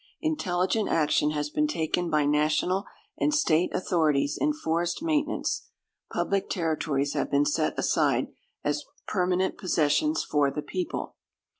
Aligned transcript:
Intelligent 0.23 0.89
action 0.89 1.29
has 1.29 1.51
been 1.51 1.67
taken 1.67 2.09
by 2.09 2.25
National 2.25 2.85
and 3.19 3.31
State 3.31 3.71
authorities 3.71 4.35
in 4.35 4.51
forest 4.51 5.03
maintenance; 5.03 5.67
public 6.11 6.49
territories 6.49 7.13
have 7.13 7.29
been 7.29 7.45
set 7.45 7.77
aside 7.77 8.29
as 8.63 8.83
permanent 9.07 9.59
possessions 9.59 10.23
for 10.23 10.49
the 10.49 10.63
people. 10.63 11.17